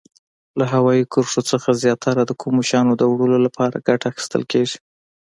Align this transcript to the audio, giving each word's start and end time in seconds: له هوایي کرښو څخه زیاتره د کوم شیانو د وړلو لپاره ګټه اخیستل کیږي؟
له 0.59 0.65
هوایي 0.73 1.03
کرښو 1.13 1.41
څخه 1.51 1.69
زیاتره 1.83 2.21
د 2.25 2.31
کوم 2.41 2.55
شیانو 2.69 2.93
د 2.97 3.03
وړلو 3.11 3.39
لپاره 3.45 3.83
ګټه 3.87 4.05
اخیستل 4.11 4.43
کیږي؟ 4.51 4.77